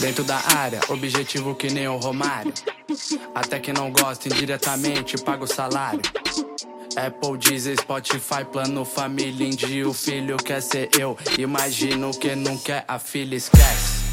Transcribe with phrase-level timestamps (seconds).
[0.00, 2.54] Dentro da área, objetivo que nem o Romário.
[3.34, 6.00] Até que não gosta indiretamente, paga o salário.
[6.96, 11.18] Apple, Deezer, Spotify, plano família, indie, o filho quer ser eu.
[11.38, 14.07] Imagino que não quer, a filha esquece.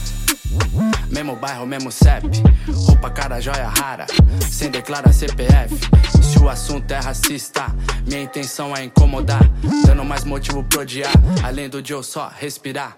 [1.10, 2.44] Mesmo bairro, mesmo CEP,
[2.88, 4.06] roupa, cara, joia rara,
[4.50, 5.76] sem declarar CPF.
[6.22, 7.74] Se o assunto é racista,
[8.06, 9.42] minha intenção é incomodar,
[9.86, 11.14] dando mais motivo pro odiar,
[11.44, 12.98] além do de eu só respirar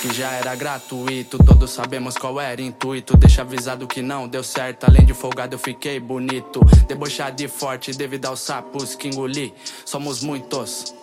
[0.00, 1.38] que já era gratuito.
[1.38, 3.16] Todos sabemos qual era o intuito.
[3.16, 4.84] Deixa avisado que não deu certo.
[4.84, 6.60] Além de folgado, eu fiquei bonito.
[6.88, 9.52] Debochado e forte devido aos sapos que engoli.
[9.84, 10.94] Somos muitos,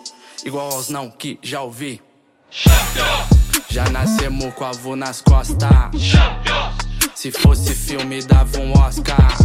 [0.44, 2.02] igual aos não que já ouvi.
[3.70, 5.68] Já nascemos com avô nas costas.
[7.14, 9.36] Se fosse filme, dava um Oscar.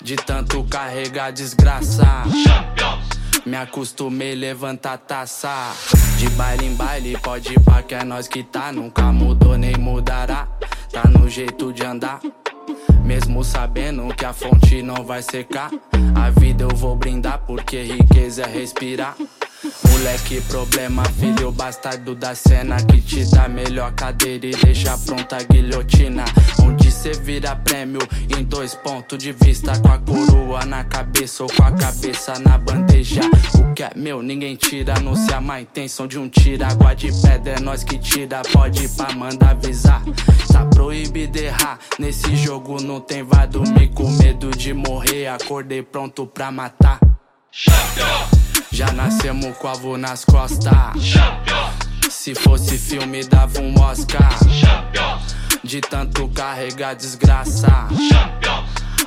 [0.00, 2.24] De tanto carregar desgraça.
[3.44, 5.72] Me acostumei levantar taça.
[6.18, 8.72] De baile em baile, pode ir pra que é nós que tá.
[8.72, 10.48] Nunca mudou nem mudará.
[10.90, 12.20] Tá no jeito de andar.
[13.04, 15.70] Mesmo sabendo que a fonte não vai secar.
[16.14, 19.14] A vida eu vou brindar porque riqueza é respirar.
[19.88, 25.42] Moleque, problema, filho bastardo da cena que te dá melhor cadeira e deixa pronta a
[25.42, 26.24] guilhotina.
[26.62, 28.00] Onde cê vira prêmio
[28.36, 32.58] em dois pontos de vista, com a coroa na cabeça ou com a cabeça na
[32.58, 33.22] bandeja.
[33.54, 36.68] O que é meu, ninguém tira, não se a intenção de um tira.
[36.68, 40.02] Água de pedra é nós que tira, pode ir pra mandar avisar.
[40.52, 45.28] Tá proibido errar, nesse jogo não tem vai dormir com medo de morrer.
[45.28, 47.00] Acordei pronto pra matar.
[48.74, 50.74] Já nascemos com avô nas costas.
[52.10, 54.28] Se fosse filme, dava um Oscar.
[55.62, 57.86] De tanto carregar desgraça.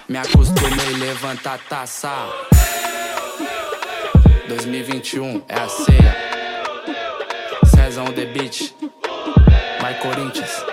[0.08, 2.14] Me acostumei levantar taça.
[4.48, 6.16] 2021 é a ceia.
[7.66, 8.74] César on the beach.
[9.82, 10.64] Vai Corinthians.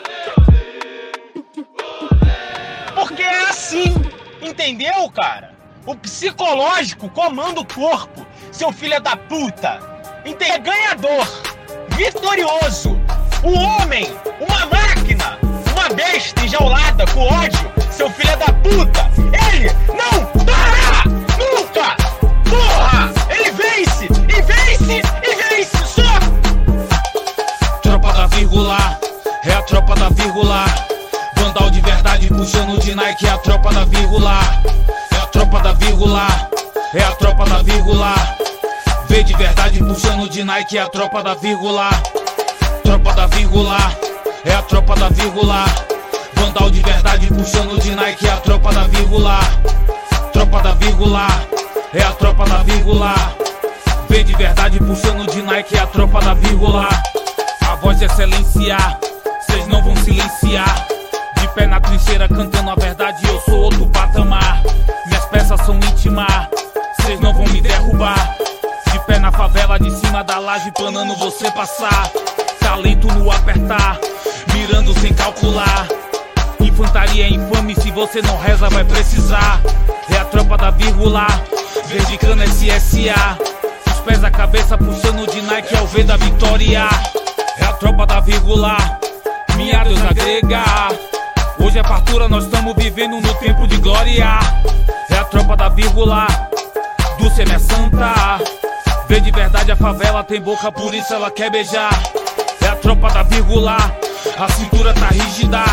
[2.95, 3.93] Porque é assim,
[4.41, 5.53] entendeu, cara?
[5.85, 8.24] O psicológico comanda o corpo,
[8.55, 9.81] seu filho da puta.
[10.25, 11.27] É ganhador,
[11.97, 12.99] vitorioso.
[13.43, 14.07] O homem,
[14.41, 15.39] uma máquina,
[15.73, 19.11] uma besta enjaulada com ódio, seu filho da puta.
[19.53, 21.05] Ele não para
[21.37, 21.97] nunca.
[22.49, 27.81] Porra, ele vence e vence e vence só.
[27.83, 28.99] Tropa da vírgula,
[29.45, 30.65] é a tropa da vírgula.
[31.37, 34.41] Vandal de verdade puxando de Nike, é a tropa da vírgula
[35.35, 36.29] tropa da vírgula,
[36.95, 38.15] é a tropa da vírgula.
[39.09, 41.91] Vê de verdade puxando de Nike, é a tropa da vírgula.
[42.83, 43.77] Tropa da vírgula,
[44.45, 45.65] é a tropa da vírgula.
[46.35, 49.41] Vandal de verdade puxando de Nike, é a tropa da vírgula.
[50.33, 51.27] Tropa da vírgula,
[51.93, 53.15] é a tropa da vírgula.
[54.09, 56.89] Vê de verdade puxando de Nike, é a tropa da vírgula.
[57.69, 58.77] A voz de excelência,
[59.41, 60.87] vocês não vão silenciar.
[61.41, 64.63] De pé na trincheira cantando a verdade, eu sou outro patamar
[65.35, 66.47] peças são íntimas,
[67.05, 68.37] cês não vão me derrubar.
[68.93, 72.11] De pé na favela, de cima da laje, planando você passar.
[72.61, 73.99] Talento no apertar,
[74.53, 75.87] mirando sem calcular.
[76.61, 79.61] Infantaria é infame, se você não reza, vai precisar.
[80.11, 81.27] É a tropa da vírgula,
[82.21, 83.39] cana SSA.
[83.87, 86.89] Os pés a cabeça puxando de Nike ao ver da vitória.
[87.59, 88.77] É a tropa da vírgula,
[89.57, 90.65] minha deusa grega.
[91.61, 94.39] Hoje é fartura, nós estamos vivendo no tempo de glória.
[95.11, 96.27] É a tropa da vírgula,
[97.25, 98.39] Dulce é minha santa.
[99.09, 101.91] Vê de verdade a favela, tem boca, por isso ela quer beijar.
[102.61, 103.79] É a tropa da vírgula,
[104.39, 105.65] a cintura tá rígida.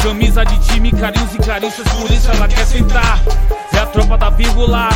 [0.00, 3.18] Camisa de time, carinhos e carícias, por isso ela quer sentar.
[3.72, 4.88] É a tropa da vírgula,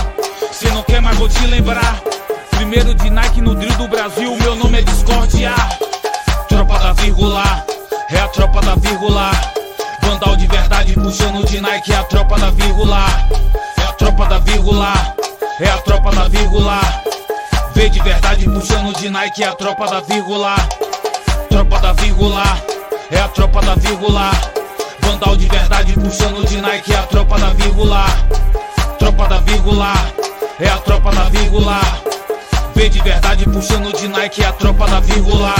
[0.52, 2.00] cê não quer mais, vou te lembrar.
[2.52, 5.52] Primeiro de Nike no drill do Brasil, meu nome é Discordia.
[6.48, 7.66] Tropa da vírgula,
[8.10, 9.32] é a tropa da vírgula.
[10.02, 13.06] Vandal de verdade puxando de Nike, é a tropa da vírgula.
[13.76, 14.92] É a tropa da vírgula,
[15.60, 16.80] é a tropa da vírgula.
[17.74, 20.56] Vê de verdade puxando de Nike, é a tropa da vírgula.
[21.48, 22.42] Tropa da vírgula,
[23.10, 24.30] é a tropa da vírgula.
[25.00, 28.06] Vandal de verdade puxando de Nike, é a tropa da vírgula.
[28.98, 29.92] Tropa da vírgula,
[30.58, 31.80] é a tropa da vírgula.
[32.74, 35.54] Vê de verdade puxando de Nike, é a tropa da vírgula.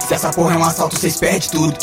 [0.00, 1.76] Se essa porra é um assalto, cês perdem tudo.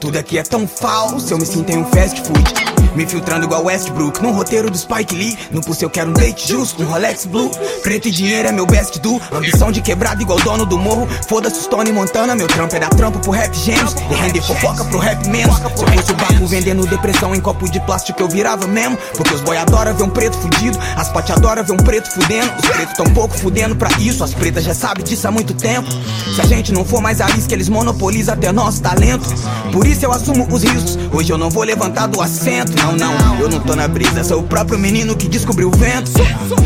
[0.00, 2.79] Tudo aqui é tão falso, eu me sinto em um fast food.
[2.94, 4.22] Me filtrando igual Westbrook.
[4.22, 5.38] No roteiro do Spike Lee.
[5.50, 7.50] No pulso eu quero um date justo, um Rolex Blue.
[7.82, 9.20] Preto e dinheiro é meu best do.
[9.32, 11.08] Ambição de quebrado igual dono do morro.
[11.28, 14.84] Foda-se os Tony Montana Meu trampo é dar trampo pro rap gêmeos E render fofoca
[14.84, 15.56] pro rap menos.
[15.56, 18.98] Se fosse o barco vendendo depressão em copo de plástico eu virava mesmo.
[19.16, 20.78] Porque os boy adoram ver um preto fudido.
[20.96, 22.52] As pote adoram ver um preto fudendo.
[22.62, 24.24] Os pretos tão pouco fudendo pra isso.
[24.24, 25.88] As pretas já sabem disso há muito tempo.
[26.34, 29.24] Se a gente não for mais a que eles monopolizam até nosso talento.
[29.72, 30.98] Por isso eu assumo os riscos.
[31.12, 34.40] Hoje eu não vou levantar do assento não, não, eu não tô na brisa, sou
[34.40, 36.10] o próprio menino que descobriu o vento.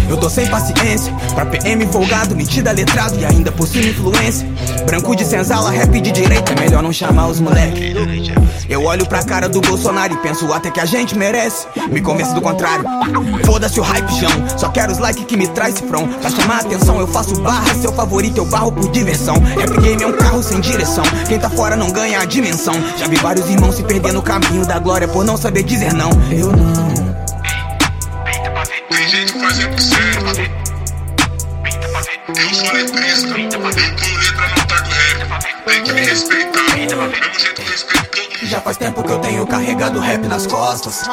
[0.08, 4.46] Eu tô sem paciência, pra PM folgado, metida letrado e ainda por cima influência.
[4.86, 7.94] Branco de senzala, rap de direita, é melhor não chamar os moleque.
[8.68, 11.66] Eu olho pra cara do Bolsonaro e penso até que a gente merece.
[11.90, 12.84] Me convenço do contrário.
[13.44, 14.58] Foda-se o hype, João.
[14.58, 16.08] Só quero os likes que me traz cifrão.
[16.08, 17.74] Pra chamar atenção, eu faço barra.
[17.74, 19.34] Seu favorito eu barro por diversão.
[19.36, 21.04] Rap game é um carro sem direção.
[21.28, 22.74] Quem tá fora não ganha a dimensão.
[22.96, 26.03] Já vi vários irmãos se perder no caminho da glória por não saber dizer não.
[26.10, 26.94] Eu não.
[28.90, 30.64] Tem gente fazendo sério.
[32.28, 33.28] Eu sou letrista.
[33.28, 35.64] Eu tô letra no do rap.
[35.64, 36.76] Tem que me respeitar.
[36.76, 38.46] Mesmo jeito que respeito todo mundo.
[38.46, 41.06] Já faz tempo que eu tenho carregado rap nas costas.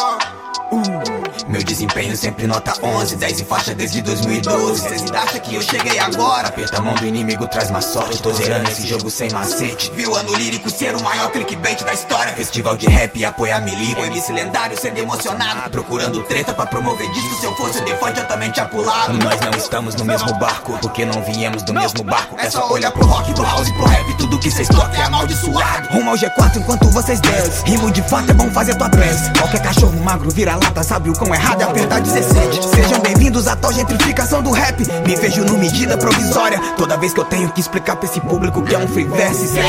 [0.72, 1.31] Uh.
[1.48, 4.82] Meu desempenho sempre nota 11, 10 em faixa desde 2012.
[4.82, 6.48] Cês ainda acham que eu cheguei agora?
[6.48, 8.22] Aperta a mão do inimigo, traz mais sorte.
[8.22, 9.92] Tô zerando esse jogo sem macete.
[9.96, 12.34] Viu ano lírico ser o maior clickbait da história?
[12.34, 14.02] Festival de rap e apoiar milico.
[14.02, 15.70] MC lendário sendo emocionado.
[15.72, 17.40] Procurando treta pra promover disco.
[17.40, 19.14] Se eu fosse o defante, eu também tinha pulado.
[19.18, 22.36] Nós não estamos no mesmo barco, porque não viemos do mesmo barco.
[22.40, 24.18] É só olhar pro rock, pro house, pro rap.
[24.18, 25.90] Tudo que cês tocam é amaldiçoado.
[25.90, 27.66] Rumo ao G4 enquanto vocês descem.
[27.66, 29.32] Rimo de fato é bom fazer tua prece.
[29.38, 32.70] Qualquer cachorro magro vira lata, sabe o quão errado é apertar 17.
[32.76, 34.80] Sejam bem-vindos à tal gentrificação do rap.
[35.06, 36.60] Me vejo no medida provisória.
[36.78, 39.48] Toda vez que eu tenho que explicar pra esse público que é um free verse,
[39.48, 39.62] cê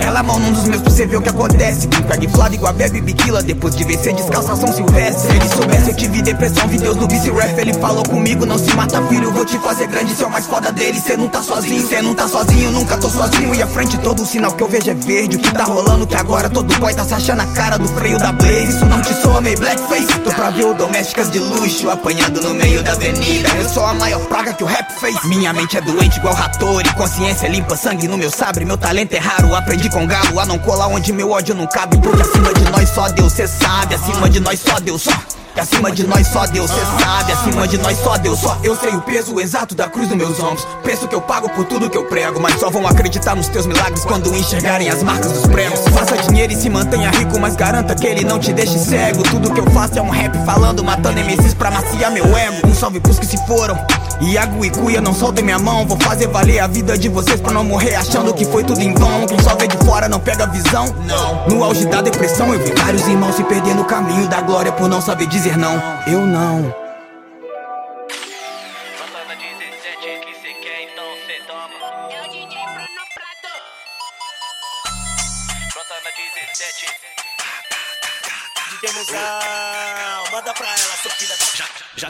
[0.00, 1.86] ela mão num dos meus pra você ver o que acontece.
[1.86, 3.42] Brincar flado igual a Bebe Biquila.
[3.42, 5.30] Depois de vencer descalça São Silvestre.
[5.30, 6.68] Se ele soubesse, eu tive depressão.
[6.68, 7.58] Vi Deus no vice rap.
[7.58, 9.30] Ele falou comigo: Não se mata, filho.
[9.32, 10.14] Vou te fazer grande.
[10.22, 11.00] O mais foda dele.
[11.00, 11.86] Cê não tá sozinho.
[11.86, 12.70] Cê não tá sozinho.
[12.70, 13.54] Nunca tô sozinho.
[13.54, 15.36] E à frente todo sinal que eu vejo é verde.
[15.36, 18.18] O que tá rolando que agora todo boy tá se achando a cara do freio
[18.18, 18.68] da Blaze.
[18.68, 20.18] Isso não te soa meio blackface.
[20.24, 23.48] Tô pra ver o domésticas de luxo apanhando no meio da avenida.
[23.56, 25.16] Eu sou a maior praga que o rap fez.
[25.24, 26.92] Minha mente é doente igual Ratori.
[26.94, 28.64] Consciência limpa sangue no meu sabre.
[28.64, 29.54] Meu talento é raro.
[29.54, 31.98] Aprendi de com galo a não colar onde meu ódio não cabe.
[31.98, 33.94] Porque acima de nós só Deus, cê sabe.
[33.94, 35.12] Acima de nós só Deus, só.
[35.56, 37.32] Acima de nós só Deus, cê sabe.
[37.32, 40.40] Acima de nós só Deus, só eu sei o peso exato da cruz nos meus
[40.40, 40.66] ombros.
[40.82, 42.40] Preço que eu pago por tudo que eu prego.
[42.40, 45.80] Mas só vão acreditar nos teus milagres quando enxergarem as marcas dos pregos.
[45.94, 49.22] Faça dinheiro e se mantenha rico, mas garanta que ele não te deixe cego.
[49.22, 52.66] Tudo que eu faço é um rap falando, matando MCs pra maciar meu ego.
[52.66, 53.78] Um salve pros que se foram.
[54.20, 55.86] Iago e Cuia, não soltem minha mão.
[55.86, 58.94] Vou fazer valer a vida de vocês pra não morrer achando que foi tudo em
[58.94, 59.26] vão.
[59.26, 60.94] Quem só vê de fora não pega visão.
[61.06, 61.48] Não.
[61.48, 64.88] No auge da depressão, eu vi vários irmãos se perder no caminho da glória por
[64.88, 65.80] não saber dizer não.
[66.06, 66.85] Eu não.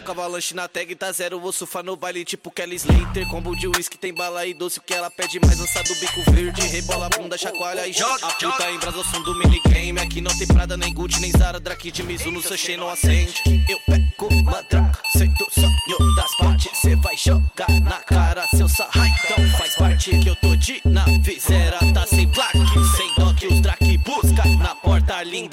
[0.07, 3.27] Já cavalanche na tag, tá zero, vou surfar no baile tipo Kelly Slater.
[3.29, 6.31] Combo de whisky, tem bala e doce, o que ela pede mais lança do bico
[6.31, 6.63] verde.
[6.63, 8.25] Rebola a bunda, chacoalha e joga.
[8.25, 9.99] A puta em brasa, som do minigame.
[9.99, 13.35] Aqui não tem Prada, nem Gucci, nem Zara, Drake de Mizuno, seu não acende.
[13.69, 16.79] Eu pego mandraca, sei do sonho das partes.
[16.79, 21.05] Cê vai jogar na cara, seu sarra Então faz parte que eu tô de na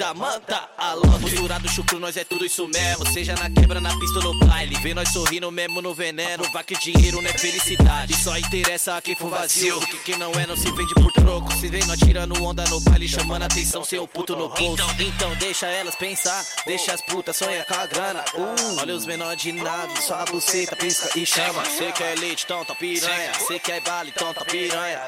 [0.04, 3.06] linda, manda alô Misturado chucro, nós é tudo isso mesmo.
[3.12, 4.76] Seja na quebra, na pista ou no baile.
[4.82, 6.42] Vê nós sorrindo mesmo no veneno.
[6.42, 8.14] Provar que dinheiro não é felicidade.
[8.22, 9.78] Só interessa a quem for vazio.
[9.80, 11.52] Porque quem não é não se vende por troco.
[11.54, 14.84] Se vem nós tirando onda no baile Chamando atenção, seu puto no bolso.
[14.98, 16.44] Então deixa elas pensar.
[16.66, 18.24] Deixa as putas sonhar com a grana.
[18.34, 21.64] Uh, Olha os menores de nave Só a buceta pisca e chama.
[21.64, 23.32] Cê quer leite, então tá piranha.
[23.46, 25.00] Cê quer bala, então tá piranha.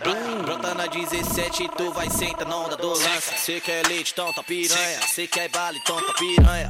[0.43, 3.37] Brota na 17 tu vai sentar na onda do lança.
[3.37, 6.69] Cê quer leite, então tá piranha Cê quer bala, então tá piranha.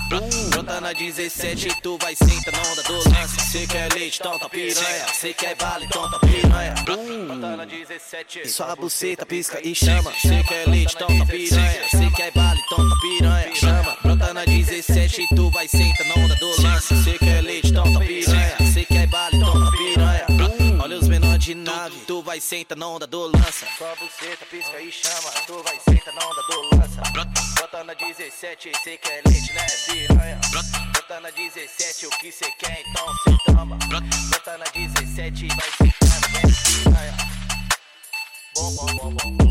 [0.51, 3.41] Brota na 17 tu vai sentar na onda do lance.
[3.51, 5.07] Cê quer leite, então tá piranha.
[5.13, 6.75] Cê quer bala, então tá piranha.
[6.85, 10.13] Brota na 17 Só a buceta pisca e chama.
[10.13, 11.89] Cê quer leite, então tá piranha.
[11.91, 13.55] Cê quer bala, então tá piranha.
[13.55, 17.05] Chama, brota na 17 tu vai sentar na onda do lance.
[17.05, 18.57] Cê quer leite, então tá piranha.
[18.73, 20.27] Cê quer bala, então tá piranha.
[20.81, 24.47] Olha os menores de nave, tu vai sentar na onda do lança Só a buceta
[24.49, 25.33] pisca e chama.
[25.47, 25.81] Tu vai
[28.07, 30.41] 17, cê quer leite, né piranha
[30.93, 33.77] Brota na 17, o que cê quer, então cê toma.
[33.89, 35.93] Brota na 17 e vai vem.
[36.97, 37.17] Ai, ó.
[38.55, 39.47] Bom, bom, bom, bom, bom.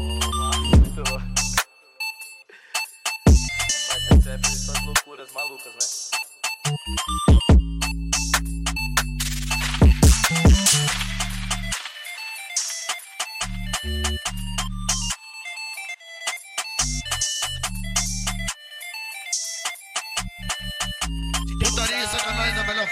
[0.78, 1.22] Muito bom.
[3.28, 7.55] Mas essa é suas loucuras malucas, né?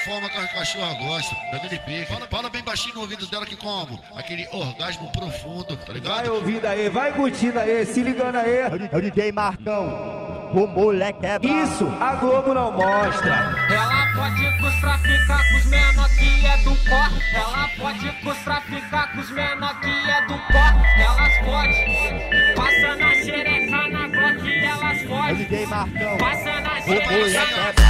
[0.03, 1.36] Forma que a cachorra gosta.
[1.51, 2.05] Daquele pique.
[2.05, 4.00] Fala, fala bem baixinho no ouvido dela que como?
[4.15, 6.33] Aquele orgasmo profundo, tá Vai ligado?
[6.33, 8.57] ouvindo aí, vai curtindo aí, se ligando aí.
[8.91, 10.51] É o DJ Marcão.
[10.53, 11.39] O moleque é.
[11.41, 13.33] Isso a Globo não mostra.
[13.72, 17.22] Ela pode com os traficar com os menor que é do corre.
[17.36, 21.01] Ela pode com os traficar com os menor que é do corre.
[21.01, 22.53] Elas pode.
[22.55, 25.36] Passa na xereca na Glock, elas É o pode.
[25.45, 26.17] DJ Marcão.
[26.17, 27.83] Passa na xereca moleque na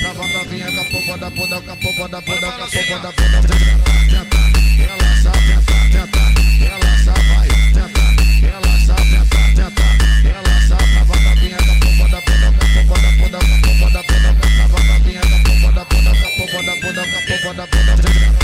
[0.00, 2.98] da poda, trava na vinha da popa da poda, da popa da poda, da popa
[2.98, 4.40] da poda, tenta,
[4.78, 6.22] relaxa, tenta, tenta,
[6.60, 8.04] relaxa, vai, tenta,
[8.40, 9.86] relaxa, tenta, tenta,
[10.22, 14.02] relaxa, trava na vinha da popa da poda, da popa da poda, da popa da
[14.02, 17.66] poda, trava na vinha da popa da poda, da popa da poda, da popa da
[17.66, 18.39] poda,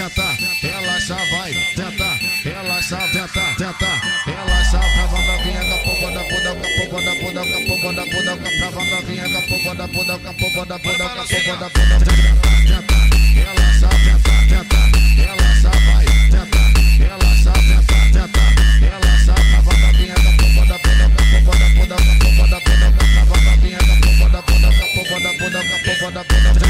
[0.00, 3.90] tenta, tenta, relaxa, vai, tenta, relaxa, tenta, tenta,
[4.24, 8.04] relaxa, trava na vinha da popa da poda, da popa da poda, da popa da
[8.08, 11.68] poda, trava na vinha da popa da poda, da popa da poda, da popa da
[11.68, 12.98] poda, tenta, tenta,
[13.36, 14.80] relaxa, tenta, tenta,
[15.20, 16.62] relaxa, vai, tenta,
[16.96, 18.44] relaxa, tenta, tenta,
[18.80, 22.58] relaxa, trava na vinha da popa da poda, da popa da poda, da popa da
[22.64, 26.24] poda, trava na vinha da popa da poda, da popa da poda, da popa da
[26.24, 26.69] poda,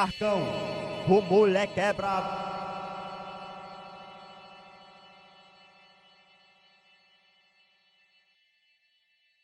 [0.00, 0.40] Marcão.
[1.06, 2.49] O moleque é brabo.